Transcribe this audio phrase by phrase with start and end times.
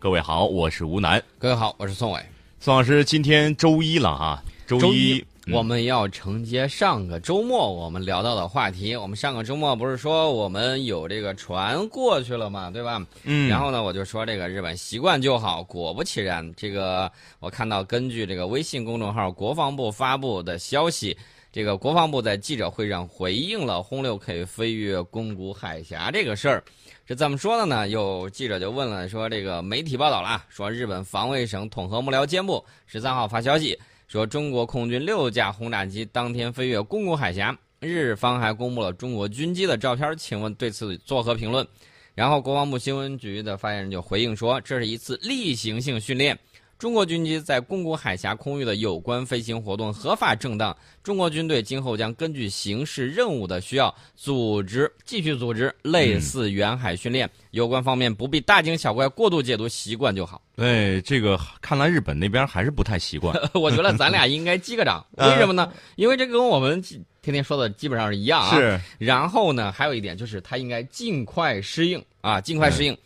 [0.00, 1.22] 各位好，我是吴楠。
[1.38, 2.18] 各位好，我是宋伟。
[2.58, 8.96] 宋老师，今天周一了哈，周一我们要承接上个周末我们聊到的话题。
[8.96, 13.06] 我们上个周末不是说我们有这个船过去了嘛，对吧？
[13.24, 13.46] 嗯。
[13.46, 15.62] 然后呢，我就说这个日本习惯就好。
[15.64, 21.14] 果不其然，这个我看到根据这个微信公众号国防部发布的消息。
[21.52, 26.62] 这个国防部在记者会上回应了轰六 K 飞越宫古海峡这个事儿，
[27.08, 27.88] 是怎么说的呢？
[27.88, 41.66] 有记者就问了，说这个媒体报道了，说日本防卫省统合幕僚监部十三号发消息，说中国空军六架轰炸机当天飞越宫古海峡，日方还公布了中国军机的照片，请问对此作何评论？
[42.14, 46.38] 然后国防部新闻局的发言人就回应说，这是一次例行性训练。
[46.80, 57.28] 中国军机在公古海峡空域的有关飞行活动合法正当，中国军队今后将根据形势任务的需要，组织继续组织类似远海训练。
[57.50, 60.40] 有关方面不必大惊小怪、过度解读，习惯就好。
[60.56, 63.38] 对，这个看来日本那边还是不太习惯。
[63.52, 65.70] 我觉得咱俩应该击个掌， 为什么呢？
[65.96, 68.56] 因为这跟我们天天说的基本上是一样啊。
[68.56, 68.80] 是。
[68.96, 72.96] 然后呢，还有一点就是他应该尽快适应啊，尽快适应。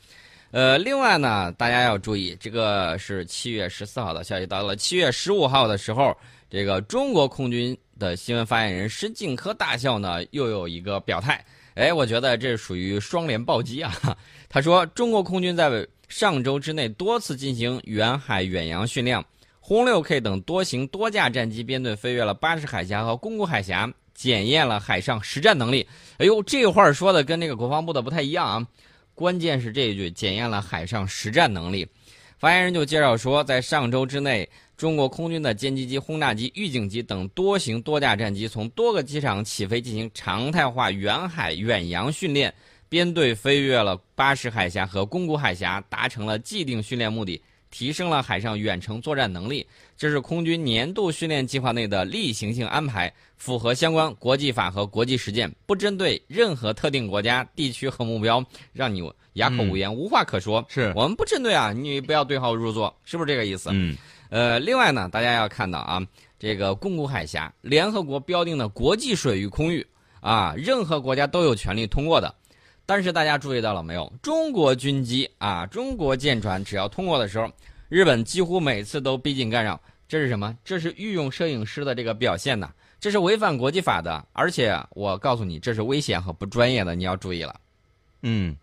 [0.54, 4.46] 呃，另外呢，大家要注意，这个是七月十四号的消息。
[4.46, 6.16] 到了七月十五号的时候，
[6.48, 11.44] 这个中国空军的新闻发言人石敬科大校呢，又有一个表态。
[11.74, 14.16] 哎，我觉得这属于双联暴击啊！
[14.48, 19.20] 他说，中国空军在上周之内多次进行远海远洋训练，
[19.58, 25.84] 轰六 K 等多型多架战机编队飞越了巴士海峡和宫古海峡，检验了海上实战能力。
[26.18, 28.64] 哎呦，这话说的跟那个国防部的不太一样啊！
[29.14, 31.86] 关键是这一句检验了海上实战能力。
[32.38, 42.52] 发言人就介绍说，在上周之内，中国空军的歼击机、轰炸机、预警机等多型多架战机从多个机场起飞进行常态化远海远洋训练，
[42.88, 47.40] 编队飞越了巴士海峡和宫古海峡，达成了既定训练目的。
[47.74, 59.02] 提升了海上远程作战能力，这是空军年度训练计划内的例行性安排，符合相关国际法和国际实践，不针对任何特定国家、地区和目标，让你
[59.32, 60.64] 哑口无言、无话可说。
[60.68, 63.70] 是我们不针对啊，你不要对号入座，是不是这个意思？
[63.72, 63.96] 嗯。
[64.30, 66.00] 呃，另外呢，大家要看到啊，
[66.38, 69.84] 这个宫古海峡，联合国标定的国际水域空域
[70.20, 72.32] 啊，任何国家都有权利通过的。
[72.86, 74.12] 但是大家注意到了没有？
[74.22, 77.50] 中国军机啊，中国舰船只要通过的时候，
[77.88, 79.80] 日本几乎每次都逼近干扰。
[80.06, 80.56] 这是什么？
[80.64, 82.70] 这是御用摄影师的这个表现呢？
[83.00, 87.58] 这是违反国际法的，而且我告诉你，这是危险和不专业的，你要注意了。
[88.22, 88.54] 嗯，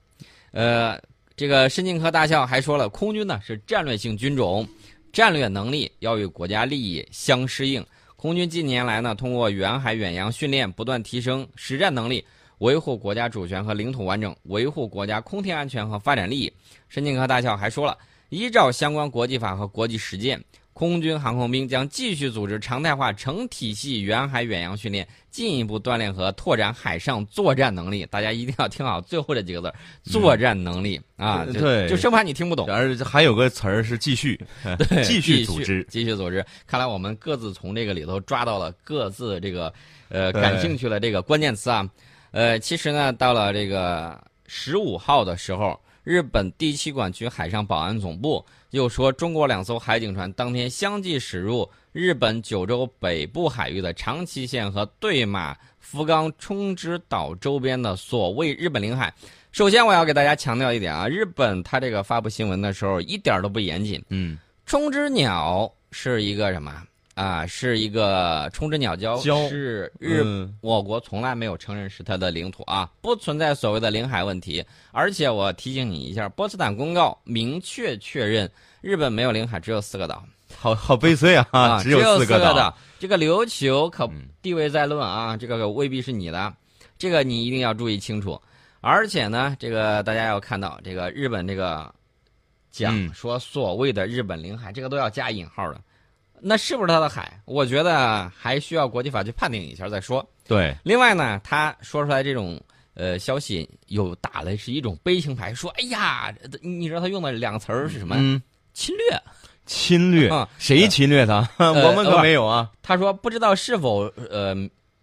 [0.52, 1.00] 呃，
[1.36, 4.68] 这个申进科大校还说了，空军呢是战略性军种，
[5.12, 7.86] 战略能力要与国家利益相适应。
[8.16, 12.24] 空军近年来呢，通过远海远洋训练，不断提升实战能力。
[12.62, 16.52] 维护国家主权和领土完整，维护国家空天安全和发展利益。
[16.90, 17.98] 申进科大校还说了，
[18.30, 20.40] 依照相关国际法和国际实践，
[20.72, 28.06] 空军航空兵将继续组织常态化成体系远海远洋训练，进一步锻炼和拓展海上作战能力。
[28.12, 29.62] 大家一定要听好最后这几个
[30.04, 31.44] 字：作战能力啊！
[31.52, 32.70] 对，就生怕你听不懂。
[32.70, 34.40] 而还有个词儿是继续，
[34.88, 36.46] 对，继续组织，继续组织。
[36.68, 39.74] 看来我们各自从这个里头抓到了各自这个
[40.10, 41.90] 呃感兴趣的这个关键词啊。
[42.32, 59.14] 呃，其实呢，到了这个十五号的时候，日本第七管区海上保安总部又说，中国两艘海警船当天相继驶入日本九州北部海域的长崎县和对马福冈冲之岛周边的所谓日本领海。
[59.52, 64.02] 首先，我要给大家强调一点啊，日本它这个发布新闻的时候一点都不严谨。
[64.08, 66.72] 嗯，冲之鸟是一个什么？
[67.22, 70.26] 啊，是一个冲之鸟礁，是日
[70.62, 74.66] 我国从来没有承认是它的领土啊，不存在所谓的领海问题。
[74.92, 78.50] 而且我提醒你一下，波茨坦公告明确确认
[78.82, 80.24] 日本没有领海，只有四个岛。
[80.58, 82.76] 好好悲催啊，只有四个岛。
[82.98, 84.10] 这个琉球可
[84.42, 86.52] 地位在论啊，这个未必是你的，
[86.98, 88.42] 这个你一定要注意清楚。
[88.80, 91.94] 而且呢，这个大家要看到，这个日本这个
[92.72, 95.80] 讲说所谓的日本领海，这个都要加引号的。
[96.42, 97.40] 那是不是他的海？
[97.46, 100.28] 我觉得还需要国际法去判定一下再说。
[100.48, 102.60] 对，另外呢，他说出来这种
[102.94, 108.16] 呃消息，又打的是一种悲情牌，说：“哎呀，你知道他用的两个词儿是什么？
[108.74, 109.22] 侵略，
[109.66, 111.48] 侵略，谁侵略他？
[111.60, 114.56] 我们可没有啊。”他说：“不知道是否呃，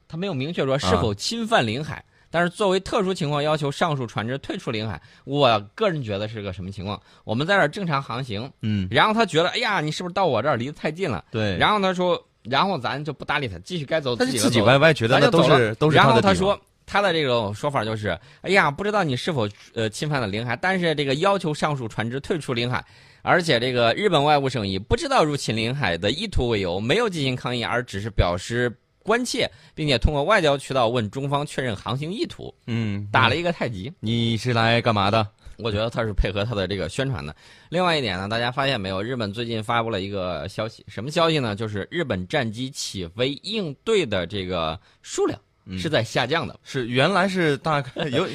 [0.08, 7.00] 他没有明确说是否侵犯领海。”但是作为特殊情况，要求上述船只退出领海，我个人觉得是个什么情况？
[7.24, 11.24] 我们在这儿正常航行，嗯，然后他觉得，哎呀，你是不是到我这儿离得太近了？
[11.30, 22.84] 对，然后他说，然后咱就不搭理他，继续该走自己自己歪歪觉得那都是都是然后他说，他的这种说法就是：哎呀，不知道你是否呃侵犯了领海，但是这个要求上述船只退出领海。
[23.22, 28.72] 而且这个日本外务省以不知道入侵领海的意图为由，没有进行抗议，而只是表示
[29.08, 33.90] 关切，并且通过外交渠道问中方确认航行意图，嗯，打了一个太极。
[34.00, 35.26] 你是来干嘛的？
[35.56, 37.34] 我觉得他是配合他的这个宣传的。
[37.70, 41.56] 另外一点呢，大家发现没有，日本最近发布了一个消息，什么消息呢？
[41.56, 45.40] 就是日本战机起飞应对的这个数量
[45.78, 46.60] 是在下降的。
[46.62, 48.28] 是原来是大概有，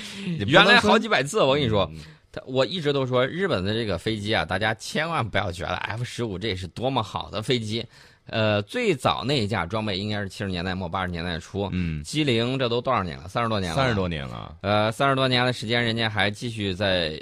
[0.48, 1.88] 原来好几百次，我跟你说。
[1.94, 2.00] 嗯
[2.34, 7.86] 他我一直都说日本的这个飞机啊，大家千万不要觉得 F 十五这是多么好的飞机。
[8.28, 13.28] 呃，最早那一架装备应该是七十年代末八十年代初，嗯，机龄这都多少年了？
[13.28, 13.76] 三十多年了。
[13.76, 14.56] 三十多年了。
[14.62, 17.22] 呃，三十多年的时间，人家还继续在，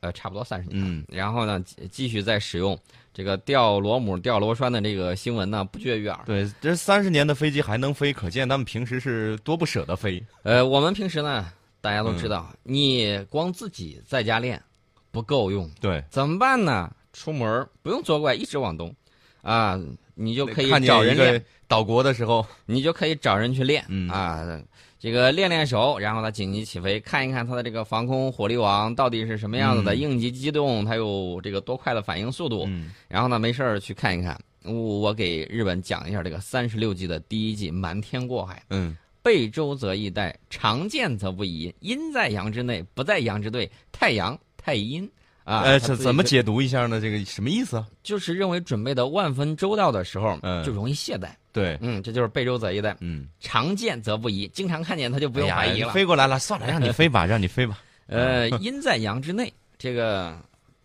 [0.00, 0.82] 呃，差不多三十年。
[0.82, 2.78] 嗯，然后呢，继继续在使用
[3.12, 6.18] 这个掉螺母、掉螺栓的这个新闻呢，不绝于耳。
[6.24, 10.24] 对，这三十年的飞机还能飞，可见他们平时是多不舍得飞。
[10.44, 14.62] 呃，我们平时呢，大家都知嗯道，你光自己在家练
[15.10, 16.90] 不够用，对，怎么办呢？
[17.12, 18.94] 出门不用左拐，一直往东，
[19.42, 19.80] 啊，
[20.14, 24.60] 你就可以找人练，岛国的时候，你就可以找人去练、嗯啊。
[25.00, 32.64] 这个练练手，然后呢紧急起飞，看一看它的这个防空火力网到底是什么样子的，嗯应急机动它有这个多快的反应速度。
[32.66, 34.36] 嗯然后呢没事儿去看一看。
[34.64, 38.60] 我我给日本讲一下这个三十六计的第一计瞒天过海。
[38.70, 41.72] 嗯，背舟则易带，常见则不疑。
[41.78, 43.70] 阴在阳之内，不在阳之对。
[43.92, 45.08] 太阳太阴
[45.48, 47.00] 啊，呃，它自己就怎怎么解读一下呢？
[47.00, 47.86] 这个什么意思啊？
[48.02, 51.30] 就是认为准备的万分周到的时候，嗯就容易懈怠。
[51.52, 52.94] 对，嗯，这就是备周则易殆。
[53.00, 55.92] 嗯，常见则不疑，经常看见他就不不用怀疑了。
[55.92, 57.78] 飞过来了，算了，让你飞吧， 让你飞吧。
[58.08, 60.38] 呃，阴在阳之内，这个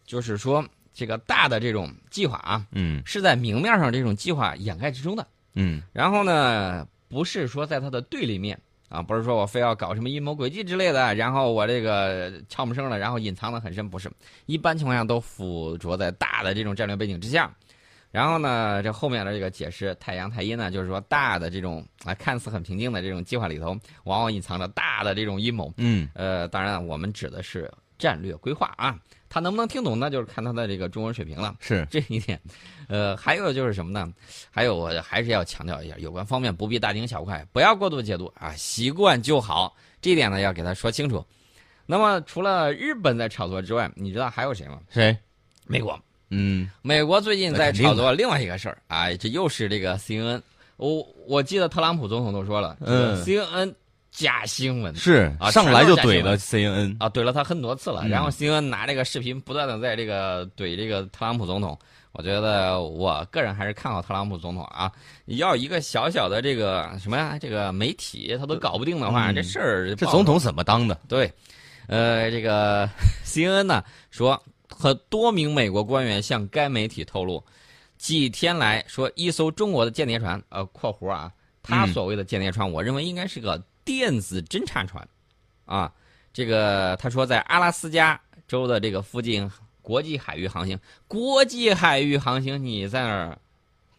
[0.06, 5.28] 就是说，这个大的这种计划啊，嗯是在明面上这种计划掩盖之中的。
[5.56, 8.58] 嗯然后呢，不是说在它的对立面
[8.94, 14.08] 啊，不是说我非要搞什么阴谋诡计之类的，然后我这个悄没声的，然后隐藏的很深，不是。
[14.46, 17.52] 一般情况下都附着在大的这种战略背景之下。
[18.12, 25.74] 然后呢，这后面的这个解释太阳太阴呢，就是说大的这种啊看似很平静的这种计划里头，往往隐藏着大的这种阴谋。
[25.78, 28.98] 嗯呃，当然我们指的是战略规划啊，
[29.30, 30.10] 他能不能听懂那？
[30.10, 31.56] 就是看他的这个中文水平了。
[31.60, 32.40] 是，这一点，
[32.88, 34.12] 呃，还有就是什么呢？
[34.52, 39.76] 还有我还是要强调一下，有关方面不必大惊小怪，不要过度解读啊，习惯就好。
[40.02, 41.26] 这一点呢要给他说清楚。
[41.86, 44.80] 那么除了日本在炒作之外，你知道还有谁吗？
[44.90, 45.18] 谁？
[45.66, 46.00] 美国，
[46.30, 50.42] 嗯美国最近在炒作另外一个事儿啊，这又是这个 CNN。
[50.78, 53.74] 我我记得特朗普总统都说了，嗯 CNN
[54.14, 56.96] 假新闻是啊上来就怼了 CNN。
[57.00, 58.02] 啊，怼了他很多次了。
[58.04, 61.78] 嗯然后 CNN 拿这个视频不断的在这个怼这个特朗普总统。
[62.12, 64.92] 我觉得我个人还是看好特朗普总统啊。
[65.26, 70.96] 要一个小小的这个什么呀，这个媒体他都搞不定的话，嗯这事儿这总统怎么当的？
[71.08, 71.32] 对，
[71.88, 72.88] 呃，这个
[73.26, 74.40] CNN 呢说，
[74.70, 77.44] 和多名美国官员向该媒体透露，
[77.98, 81.32] 几天来说一艘中国的间谍船，呃（括弧啊），
[81.64, 85.08] 他嗯所谓的间谍船，我认为应该是个电子侦察船，
[85.66, 85.94] 啊，
[86.32, 89.50] 这个他说在阿拉斯加州的这个附近
[89.82, 93.38] 国际海域航行，国际海域航行，你在那儿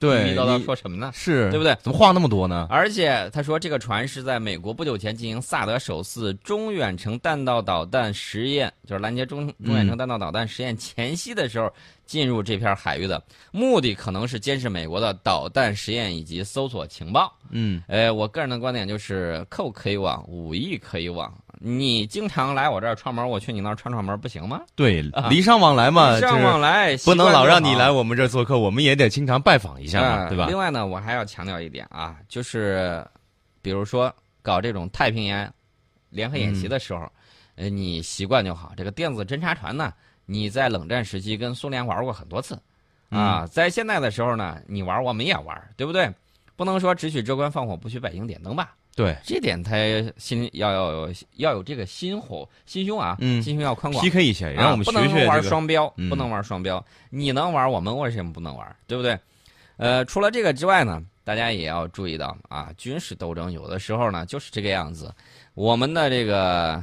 [0.04, 1.10] 对，絮絮叨叨说什么呢？
[1.14, 1.74] 是对不对？
[1.82, 2.66] 怎么话那么多呢？
[2.68, 11.72] 而且他说，这个船是在美国不久前进行萨德首次中远程弹道导弹实验，就是拦截中中远程弹道导弹实验前夕的时候
[12.04, 17.32] 进入这片海域的，目的可能是监视美国的导弹实验以及搜索情报。
[17.50, 21.32] 嗯，呃，我个人的观点就是，扣可以网，武艺可以网。
[21.66, 24.60] 你经常来我这儿串门，我去你那儿串串门，不行吗？
[24.74, 28.02] 对啊，礼尚往来嘛，礼尚往来，不能老让你来我。
[28.02, 30.44] 们这儿做客，我们也得经常拜访一下嘛，啊对吧？
[30.46, 33.02] 另外呢，我还要强调一点啊，就是
[33.62, 35.50] 比如说搞这种太平洋
[36.10, 37.10] 联合嗯演习的时候，
[37.54, 38.74] 呃，你习惯就好。
[38.76, 39.90] 这个电子侦察船呢，
[40.26, 42.60] 你在冷战时期跟苏联玩过很多次，
[43.08, 46.12] 嗯啊，在现在的时候呢，你玩我们也玩，对不对？
[46.56, 48.74] 不能说只许州官放火，不许百姓点灯吧？
[48.96, 49.76] 对这点他
[50.16, 54.04] 心要要有要有这个心火心胸啊，嗯心胸要宽广。
[54.04, 55.42] ，PK 一下，让我们啊、不能学学玩。
[55.42, 56.84] 双标，嗯不能玩双标。
[57.10, 58.76] 你能玩，我们为什么不能玩？
[58.86, 59.18] 对不对？
[59.76, 65.12] 呃，除了这个之外呢，大家也要注意到啊，军事斗争有的时候呢就是这个样子。
[65.54, 66.82] 我们的这个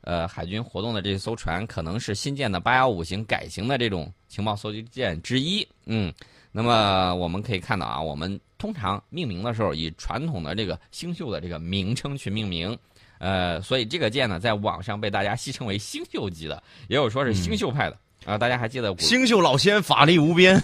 [0.00, 5.66] 呃海军活动的这艘船，可能是新建的八幺五型改型的这种情报搜集舰之一。
[5.84, 6.10] 嗯，
[6.56, 12.78] 那么我们可以看到啊，我们通常命名的时候以传统的这个星宿的这个名称去命名。
[13.18, 17.98] 呃，所以这个剑呢，在网上被大家戏称为星宿级的，也有说是星宿派的。
[18.24, 20.62] 啊，大家还记得古星宿老仙法力无边，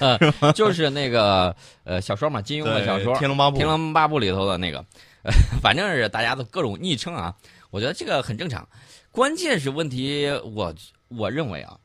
[0.54, 4.78] 就是那个呃小说嘛，金庸的小说天龙八《部天龙八部》里头的那个，
[5.24, 7.34] 呃， 反正是大家的各种昵称啊。
[7.70, 8.66] 我觉得这个很正常。
[9.10, 10.74] 关键是问题，我
[11.08, 11.76] 我认为啊，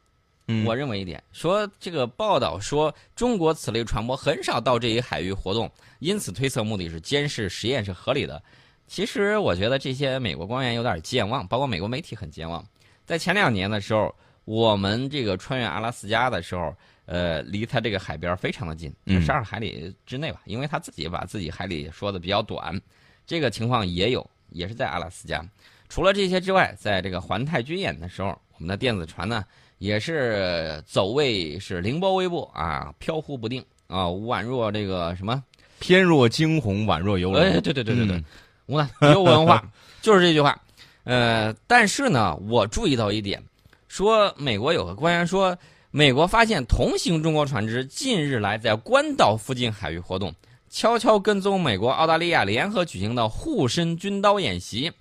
[0.48, 8.42] 嗯我认为一点，说这个报道说中国此类船舶很少到这一海域活动，因此推测目的是监视实验是合理的。
[8.88, 12.64] 其实我觉得这些美国官员有点健忘，包括美国媒体很健忘。
[13.04, 14.14] 在前两年的时候，
[14.46, 16.72] 我们这个穿越阿拉斯加的时候，
[17.08, 22.80] 呃，离它这个海边非常的近，嗯十二海里之内吧，因为他自己把自己海里说的比较短，
[23.26, 25.44] 这个情况也有，也是在阿拉斯加。
[25.90, 29.44] 除了这些之外，在这个环太军演的时候，我们的电子船呢
[29.78, 35.44] 也是走位是凌波微步啊，飘忽不定啊，宛若这个什么
[35.80, 37.42] 翩若惊鸿，宛若游龙。
[37.42, 38.26] 哎，对对对对对，嗯
[38.68, 39.64] 无奈有文化，
[40.02, 40.60] 就是这句话。
[41.04, 43.44] 呃，但是呢，我注意到一点，
[43.88, 45.56] 说美国有个官员说，
[45.92, 50.34] 美国发现同行中国船只近日来在关岛附近海域活动，
[50.68, 54.92] 悄悄跟踪美国、澳大利亚联合举行的护身军刀演习。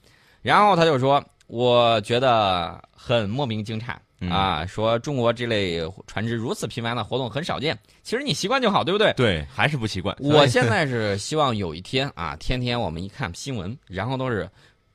[0.43, 3.95] 然后他就说，我觉得很莫名惊诧。
[4.29, 9.13] 嗯啊，说中国这类船只如此频繁的活动很少见，其实你习惯就好，对不对？
[9.15, 10.17] 对，还是不习惯。
[10.21, 14.49] 我现在是希望有一天啊，天天我们一看新闻，然后都是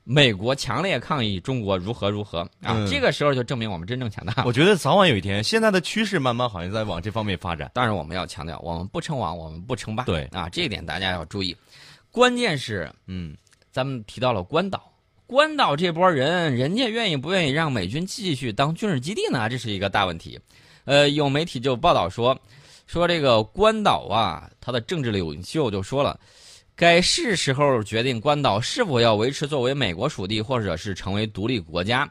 [0.04, 4.42] 美国强烈抗议中国如何如何啊，嗯这个时候就证明我们真正强大。
[4.46, 7.70] 我觉得早晚有一天，现在的趋势慢慢好像在往这方面发展。
[7.74, 10.04] 当然，我们要强调，我们不称王，我们不称霸。
[10.04, 11.56] 对啊，这一点大家要注意。
[12.10, 13.36] 关键是嗯，
[13.70, 14.89] 咱们提到了关岛，
[15.30, 19.48] 关岛这波人，人家愿意不愿意让美军继续当军事基地呢？
[19.48, 20.36] 这是一个大问题。
[20.86, 22.36] 呃，有媒体就报道说，
[22.88, 26.18] 说这个关岛啊，他的政治领袖就说了，
[26.74, 32.10] 该是时候决定关岛是否要维持作为美国属地，或者是成为独立国家。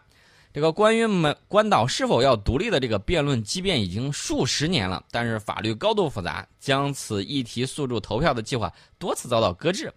[0.53, 9.93] 这个关于美关岛是否要独立的这个辩论，即便已经数十年了，但是法律高度复杂，将此议题诉诸投票的计划多次遭到搁置。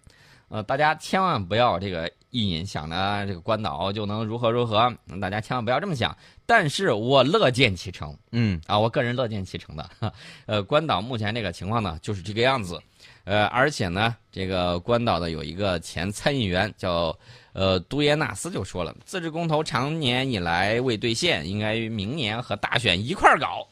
[0.49, 6.17] 呃，大家千万不要这个一瘾想着这个关岛就能如何如何，嗯大家千万不要这么想。
[6.47, 9.87] 但是我乐见其成嗯，啊，我个人乐见其成的。
[10.47, 12.81] 呃，关岛目前这个情况呢，就是这个样子。
[13.23, 17.15] 呃，而且呢，这个关岛的有一个前参议员叫
[17.53, 23.67] 呃杜耶纳斯就说了，自治公投长年以来未兑现，应该于明年和大选一块儿搞。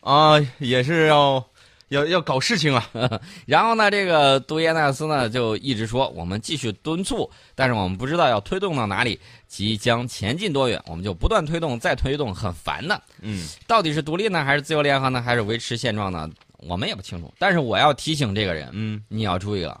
[0.00, 1.44] 啊，也是要
[1.88, 2.90] 要要搞事情啊。
[3.46, 13.00] 然后呢，这个杜耶纳斯呢就一直说，我们继续敦促，但是我们不知道要推动到哪里，即将前进多远，我们就不断推动，再推动，很烦的。
[13.20, 16.28] 嗯，到底是独立呢，还是自由联合呢，还是维持现状呢？
[16.58, 17.32] 我们也不清楚。
[17.38, 19.80] 但是我要提醒这个人，嗯，你要注意了，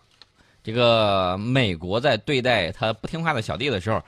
[0.62, 4.00] 这个美国在对待他不听话的小弟的时候，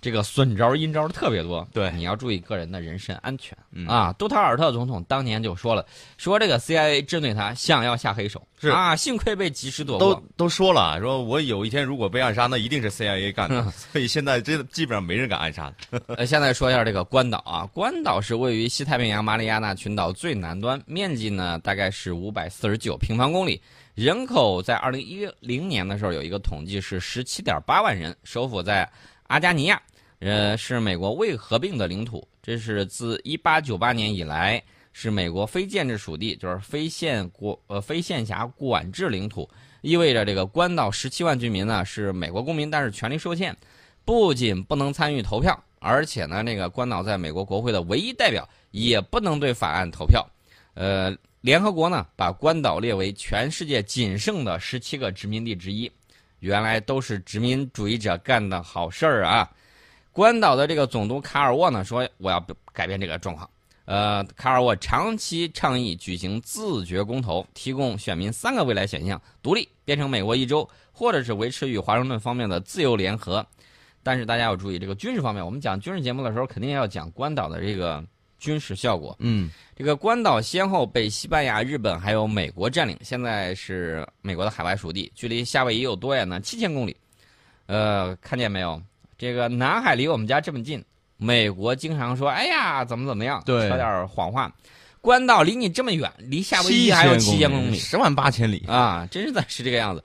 [0.00, 1.66] 这个损招阴招特别多。
[1.72, 4.12] 对你要注意个人的人身安全、嗯啊。
[4.18, 5.84] 杜特尔特总统当年就说了，
[6.16, 10.14] 说这个 CIA 针对他想要下黑手，是啊，幸亏被及时躲都过。
[10.14, 13.70] 都都说了，说我有一天如果被暗杀，那一定是 CIA 干的。
[13.70, 15.72] 所以现在这基本上没人敢暗杀。
[16.16, 23.60] 呃，现在说一下这个关岛啊，关岛是位于西太平洋马里亚纳群岛最南端，面积呢大概是五百四十九平方公里，
[23.94, 28.88] 人口在二零一零年的时候有一个统计是十七点八万人，首府在
[29.28, 29.80] 阿加尼亚，
[30.20, 39.48] 呃，是美国未合并的领土，这是自一八九八年以来是美国非建制属地，就是非县国呃非县辖管制领土，
[39.82, 43.56] 意味着这个关岛十七万居民呢是美国公民，但是权利受限。
[44.04, 50.26] 不仅不能参与投票，而且呢，那个关岛在美国国会的唯一代表也不能对法案投票。
[50.72, 55.92] 呃，联合国呢把关岛列为全世界仅剩的十七个殖民地之一，
[56.40, 59.50] 原来都是殖民主义者干的好事儿啊。
[60.12, 63.48] 关岛的这个总督卡尔沃呢说，我要改变这个状况。
[63.84, 73.46] 呃，卡尔沃长期倡议举行自决公投，提供选民三个未来选项：独立、变成美国一州，或者是维持与华盛顿方面的自由联合。
[74.02, 78.04] 但是大家要注意，这个军事方面，我们讲军事节目的时候，肯定要讲关岛的这个
[78.38, 79.16] 军事效果。
[79.18, 86.40] 嗯，这个关岛先后被西班牙、日本还有美国占领，现在是美国的海外属地，距离夏威夷有多远呢？
[86.40, 86.96] 七千公里。
[87.66, 88.80] 呃，看见没有？
[89.18, 90.82] 这个南海离我们家这么近，
[91.16, 94.50] 美国经常说：“哎呀，怎么怎么样？”对说点谎话。
[95.00, 98.64] 关岛离你这么远，离夏威夷还有七千公里十万八千里。
[98.66, 100.02] 啊，真是的是这个样子。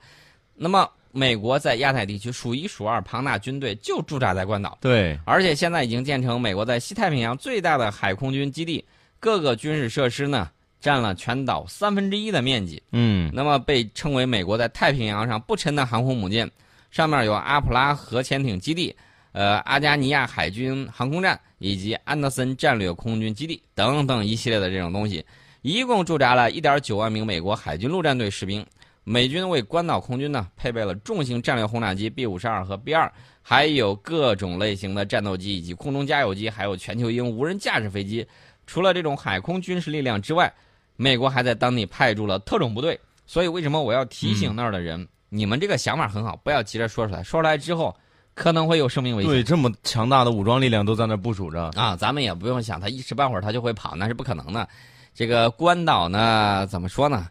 [0.54, 4.76] 那么，美国在亚太地区数一数二庞大军队就驻扎在关岛。
[4.80, 8.84] 对，而且现在已经建成美国在西太平洋最大的海空军基地，
[9.20, 12.82] 各个军事设施呢占了全岛三分之一的面积。
[12.92, 16.50] 嗯，那么被称为美国在太平洋上不沉的航空母舰，
[16.90, 18.94] 上面有阿普拉核潜艇基地、
[19.32, 25.24] 呃阿加尼亚海军航空站以及安德森战略空军基地等等一系列的这种东西，
[25.62, 28.66] 一共驻扎了一点九万名美国海军陆战队士兵。
[29.04, 38.26] 美军为关岛空军呢配备了重型战略轰炸机 B 五十二和 B 二，还有各种类型的战斗机以及空中加油机，还有全球鹰无人驾驶飞机。
[38.66, 40.52] 除了这种海空军事力量之外，
[40.96, 42.98] 美国还在当地派驻了特种部队。
[43.26, 47.94] 所以，为什么我要提醒那儿的人，你们这个想法很好，不要急着说出来，说出来之后
[48.34, 49.30] 可能会有生命危险。
[49.30, 51.70] 对，这么强大的武装力量都在那部署着。
[51.74, 54.66] 啊，咱们也不用想他一时半会儿他就会跑，那是不可能的。
[55.14, 57.26] 这个关岛呢，怎么说呢？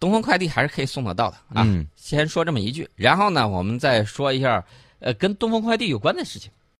[0.00, 1.62] 东风快递还是可以送得到的啊。
[1.66, 4.64] 嗯先说这么一句，然后呢，我们再说一下，
[5.00, 6.50] 呃，跟东风快递有关的事情。